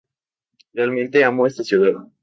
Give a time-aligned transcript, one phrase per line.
[0.73, 2.07] Realmente amo esta ciudad.